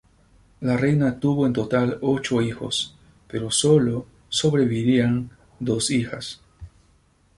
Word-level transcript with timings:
La 0.61 0.77
reina 0.77 1.19
tuvo 1.19 1.45
en 1.45 1.53
total 1.53 1.99
ocho 2.01 2.41
hijos, 2.41 2.95
pero 3.27 3.51
sólo 3.51 4.07
sobrevivirían 4.29 5.29
dos 5.59 5.91
hijas. 5.91 6.41